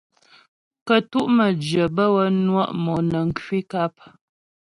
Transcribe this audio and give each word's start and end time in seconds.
Kə́tu' 0.87 1.31
məjyə 1.35 1.83
bə́ 1.95 2.07
wə́ 2.13 2.27
nwɔ' 2.45 2.73
mɔnəŋ 2.83 3.27
kwi 3.37 3.57
nkap. 3.65 3.95